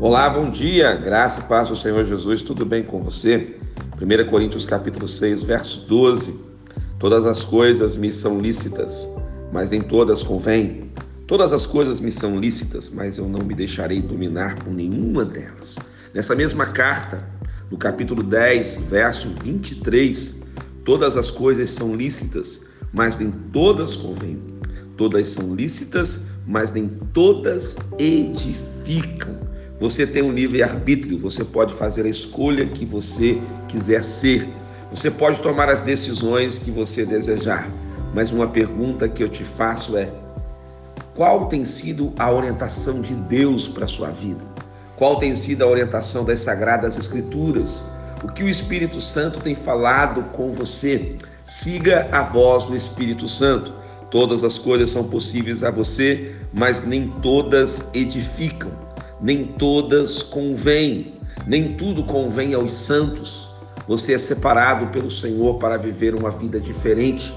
[0.00, 3.56] Olá, bom dia, graça e paz do Senhor Jesus, tudo bem com você?
[4.00, 6.38] 1 Coríntios capítulo 6, verso 12.
[7.00, 9.10] Todas as coisas me são lícitas,
[9.52, 10.92] mas nem todas convêm.
[11.26, 15.76] Todas as coisas me são lícitas, mas eu não me deixarei dominar por nenhuma delas.
[16.14, 17.20] Nessa mesma carta,
[17.68, 20.44] no capítulo 10, verso 23,
[20.84, 24.38] todas as coisas são lícitas, mas nem todas convêm.
[24.96, 29.57] Todas são lícitas, mas nem todas edificam.
[29.80, 34.48] Você tem um livre-arbítrio, você pode fazer a escolha que você quiser ser.
[34.90, 37.70] Você pode tomar as decisões que você desejar.
[38.12, 40.10] Mas uma pergunta que eu te faço é:
[41.14, 44.44] qual tem sido a orientação de Deus para a sua vida?
[44.96, 47.84] Qual tem sido a orientação das Sagradas Escrituras?
[48.24, 51.14] O que o Espírito Santo tem falado com você?
[51.44, 53.72] Siga a voz do Espírito Santo.
[54.10, 58.87] Todas as coisas são possíveis a você, mas nem todas edificam
[59.20, 61.14] nem todas convêm,
[61.46, 63.48] nem tudo convém aos santos.
[63.86, 67.34] Você é separado pelo Senhor para viver uma vida diferente.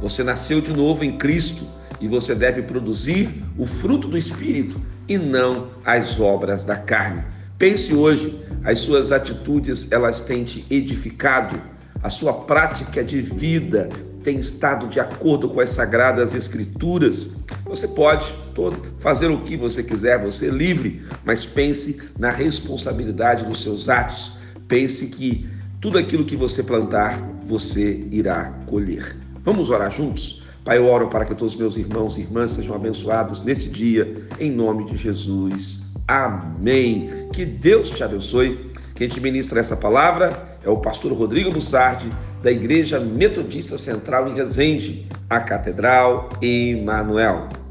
[0.00, 1.64] Você nasceu de novo em Cristo
[2.00, 7.24] e você deve produzir o fruto do Espírito e não as obras da carne.
[7.58, 11.60] Pense hoje, as suas atitudes elas têm te edificado,
[12.02, 13.88] a sua prática de vida
[14.22, 17.36] tem estado de acordo com as sagradas escrituras.
[17.64, 23.44] Você pode todo, fazer o que você quiser, você é livre, mas pense na responsabilidade
[23.44, 24.32] dos seus atos.
[24.68, 25.48] Pense que
[25.80, 29.16] tudo aquilo que você plantar, você irá colher.
[29.44, 30.42] Vamos orar juntos?
[30.64, 34.24] Pai, eu oro para que todos os meus irmãos e irmãs sejam abençoados nesse dia,
[34.38, 35.82] em nome de Jesus.
[36.06, 37.28] Amém.
[37.32, 38.70] Que Deus te abençoe.
[38.94, 42.12] Quem te ministra essa palavra é o pastor Rodrigo Bussardi,
[42.42, 47.61] da Igreja Metodista Central em Resende, a Catedral Emanuel.